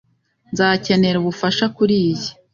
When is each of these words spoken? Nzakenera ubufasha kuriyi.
Nzakenera 0.51 1.17
ubufasha 1.19 1.65
kuriyi. 1.75 2.27